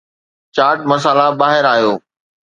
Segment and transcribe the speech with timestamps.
[0.55, 1.93] چاٽ مسالا ٻاهر آيو